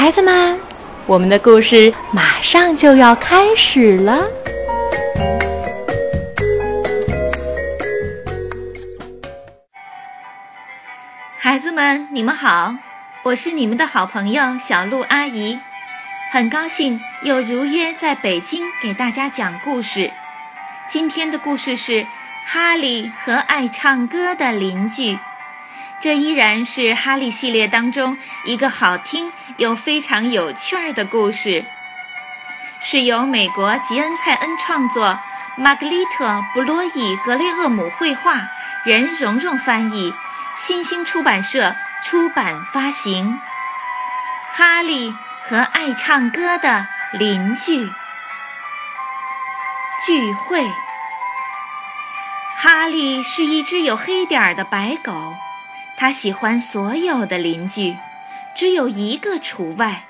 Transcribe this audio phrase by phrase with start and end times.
[0.00, 0.58] 孩子们，
[1.04, 4.26] 我们的故事马上就要开始了。
[11.36, 12.74] 孩子们，你们好，
[13.24, 15.60] 我是你们的好朋友小鹿阿姨，
[16.32, 20.10] 很高兴又如约在北京给大家讲故事。
[20.88, 21.92] 今天的故事是
[22.46, 25.16] 《哈利和爱唱歌的邻居》。
[26.00, 31.66] 这依然是哈利系列当中一个好听又非常有趣儿的故事，
[32.80, 35.20] 是由美国吉恩·蔡恩创作，
[35.56, 38.48] 玛格丽特·布洛伊·格雷厄姆绘画，
[38.86, 40.14] 任蓉蓉翻译，
[40.56, 43.38] 新兴出版社出版发行。
[44.52, 47.90] 哈利和爱唱歌的邻居
[50.06, 50.66] 聚会。
[52.56, 55.34] 哈利是一只有黑点儿的白狗。
[56.00, 57.94] 他喜欢所有的邻居，
[58.56, 60.04] 只有一个除外，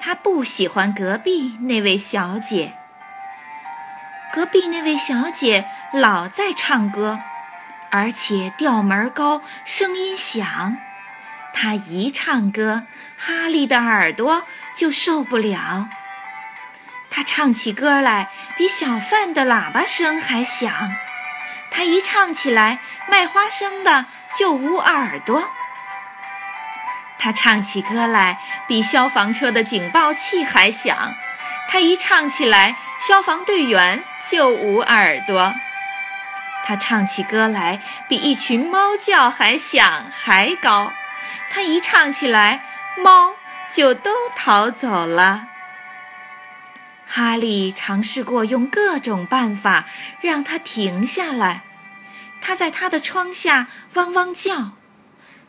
[0.00, 2.72] 他不喜欢隔壁那位小姐。
[4.34, 7.20] 隔壁那位小姐老在唱歌，
[7.92, 10.76] 而且调门高，声音响。
[11.54, 12.82] 她一唱歌，
[13.16, 14.42] 哈利的耳朵
[14.74, 15.88] 就受不了。
[17.10, 20.72] 她唱起歌来比小贩的喇叭声还响。
[21.70, 24.06] 她一唱起来，卖花生的。
[24.38, 25.50] 就捂耳朵。
[27.18, 31.14] 他唱起歌来比消防车的警报器还响，
[31.68, 35.54] 他一唱起来，消防队员就捂耳朵。
[36.64, 40.92] 他唱起歌来比一群猫叫还响还高，
[41.50, 42.62] 他一唱起来，
[42.96, 43.34] 猫
[43.70, 45.48] 就都逃走了。
[47.06, 49.84] 哈利尝试过用各种办法
[50.20, 51.60] 让它停下来。
[52.52, 54.72] 他在他的窗下汪汪叫，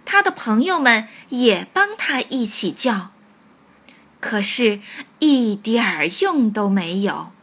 [0.06, 3.12] 他的朋友们也帮他一起叫，
[4.22, 4.80] 可是，
[5.20, 7.34] 一点儿用都没有。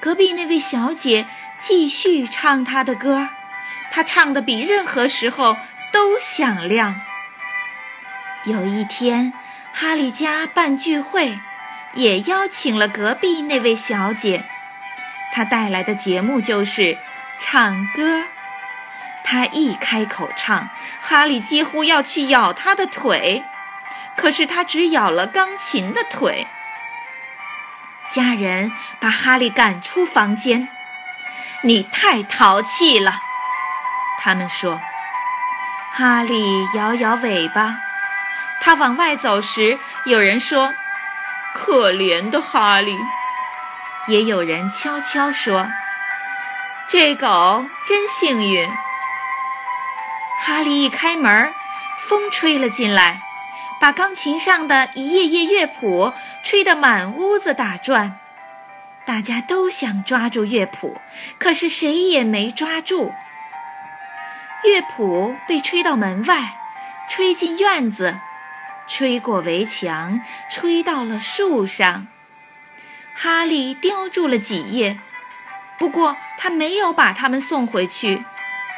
[0.00, 1.26] 隔壁那位小姐
[1.58, 3.28] 继续唱她的歌，
[3.90, 5.58] 她唱的比任何时候
[5.92, 6.98] 都响亮。
[8.44, 9.34] 有一天，
[9.74, 11.38] 哈利家办聚会，
[11.92, 14.46] 也邀请了隔壁那位小姐，
[15.30, 16.96] 她带来的节目就是。
[17.40, 18.24] 唱歌，
[19.24, 20.68] 他一开口唱，
[21.00, 23.42] 哈利几乎要去咬他的腿，
[24.14, 26.46] 可是他只咬了钢琴的腿。
[28.10, 28.70] 家人
[29.00, 30.68] 把哈利赶出房间，
[31.62, 33.14] 你太淘气了，
[34.18, 34.78] 他们说。
[35.92, 37.78] 哈利摇摇尾巴，
[38.60, 40.72] 他往外走时，有人说
[41.52, 42.96] ：“可怜的哈利。”
[44.06, 45.68] 也有人悄悄说。
[46.92, 48.68] 这狗真幸运。
[50.40, 51.54] 哈利一开门，
[52.00, 53.22] 风吹了进来，
[53.80, 56.12] 把钢琴上的一页页乐谱
[56.42, 58.18] 吹得满屋子打转。
[59.06, 61.00] 大家都想抓住乐谱，
[61.38, 63.12] 可是谁也没抓住。
[64.64, 66.56] 乐谱被吹到门外，
[67.08, 68.18] 吹进院子，
[68.88, 70.20] 吹过围墙，
[70.50, 72.08] 吹到了树上。
[73.14, 74.98] 哈利叼住了几页。
[75.80, 78.22] 不过他没有把他们送回去，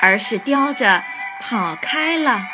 [0.00, 1.02] 而是叼着
[1.40, 2.46] 跑开了。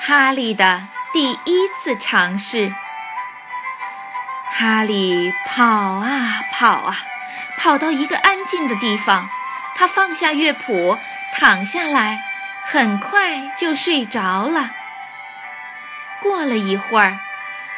[0.00, 2.72] 哈利的第一次尝试。
[4.48, 6.96] 哈利跑啊跑啊，
[7.58, 9.28] 跑到一个安静的地方，
[9.74, 10.98] 他放下乐谱，
[11.34, 12.22] 躺下来，
[12.64, 14.70] 很快就睡着了。
[16.20, 17.18] 过了一会儿，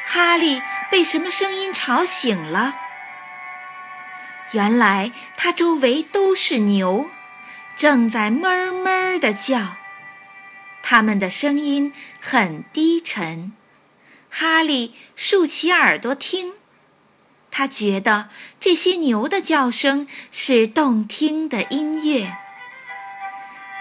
[0.04, 2.74] 哈利被什么声音吵醒了。
[4.54, 7.10] 原来它周围都是牛，
[7.76, 9.76] 正在哞哞地叫。
[10.82, 13.52] 它们的声音很低沉。
[14.30, 16.54] 哈利竖起耳朵听，
[17.50, 18.28] 他觉得
[18.60, 22.36] 这些牛的叫声是动听的音乐。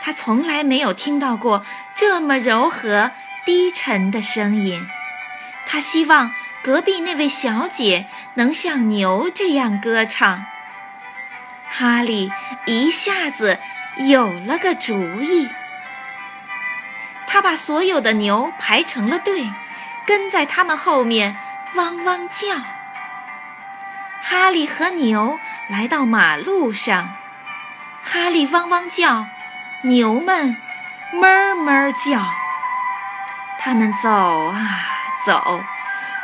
[0.02, 1.66] 他从来没有听到过
[1.96, 3.12] 这么柔和、
[3.46, 4.86] 低沉的声音。
[5.66, 6.32] 他希望
[6.64, 10.46] 隔壁那位小姐能像牛这样歌唱。
[11.76, 12.32] 哈利
[12.68, 13.58] 一下子
[13.98, 15.50] 有了个主意，
[17.26, 19.52] 他把所有的牛排成了队，
[20.06, 21.36] 跟在他们后面
[21.74, 22.58] 汪汪叫。
[24.22, 27.16] 哈利和牛来到马路上，
[28.04, 29.26] 哈利汪汪叫，
[29.82, 30.56] 牛们
[31.12, 32.24] 哞哞叫。
[33.58, 34.60] 他们走啊
[35.26, 35.64] 走，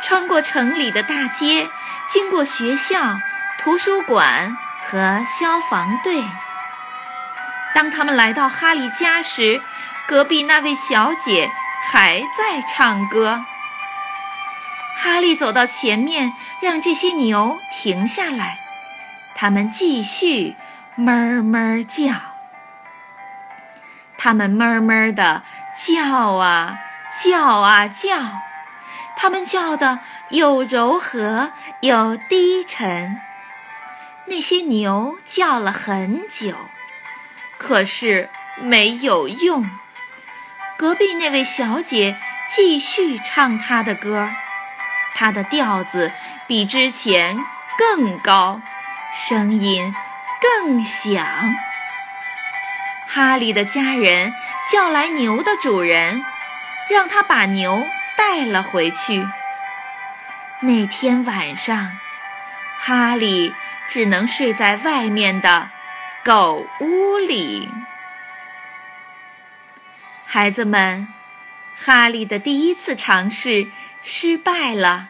[0.00, 1.68] 穿过城里的大街，
[2.06, 3.18] 经过学校、
[3.58, 4.56] 图书馆。
[4.82, 6.24] 和消防队。
[7.74, 9.62] 当他们来到哈利家时，
[10.06, 11.50] 隔壁那位小姐
[11.90, 13.44] 还在唱歌。
[14.96, 18.58] 哈利走到前面，让这些牛停下来。
[19.34, 20.56] 他们继续
[20.96, 22.12] 哞哞叫。
[24.18, 25.42] 他们哞哞的
[25.74, 26.78] 叫啊
[27.24, 28.16] 叫啊叫，
[29.16, 33.18] 他们叫的又柔和又低沉。
[34.30, 36.54] 那些牛叫了很久，
[37.58, 38.30] 可是
[38.60, 39.68] 没有用。
[40.78, 42.16] 隔壁那位小姐
[42.48, 44.30] 继续唱她的歌，
[45.16, 46.12] 她的调子
[46.46, 47.44] 比之前
[47.76, 48.62] 更高，
[49.12, 49.92] 声音
[50.40, 51.26] 更响。
[53.08, 54.32] 哈利的家人
[54.70, 56.24] 叫来牛的主人，
[56.88, 57.84] 让他把牛
[58.16, 59.26] 带了回去。
[60.60, 61.98] 那天晚上，
[62.78, 63.52] 哈利
[63.90, 65.70] 只能睡在外面的
[66.24, 67.68] 狗屋里。
[70.24, 71.08] 孩子们，
[71.76, 73.66] 哈利的第一次尝试
[74.00, 75.08] 失败了。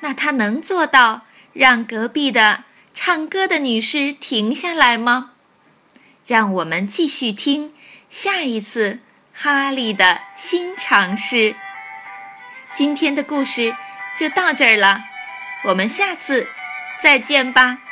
[0.00, 1.22] 那他能做到
[1.52, 5.30] 让隔壁的唱歌的女士停下来吗？
[6.26, 7.72] 让我们继续听
[8.10, 8.98] 下一次
[9.32, 11.54] 哈利的新尝试。
[12.74, 13.76] 今天的故事
[14.18, 15.04] 就到这儿了，
[15.66, 16.48] 我们下次
[17.00, 17.85] 再见吧。